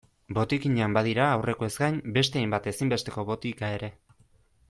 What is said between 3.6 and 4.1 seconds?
ere.